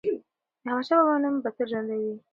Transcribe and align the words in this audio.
د 0.03 0.03
احمدشاه 0.65 1.01
بابا 1.01 1.15
نوم 1.21 1.35
به 1.43 1.49
تل 1.55 1.65
ژوندی 1.71 1.97
وي. 2.03 2.15